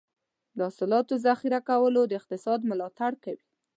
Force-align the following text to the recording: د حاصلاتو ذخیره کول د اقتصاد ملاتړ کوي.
د 0.55 0.59
حاصلاتو 0.67 1.13
ذخیره 1.25 1.59
کول 1.69 1.95
د 2.07 2.13
اقتصاد 2.19 2.59
ملاتړ 2.69 3.11
کوي. 3.23 3.43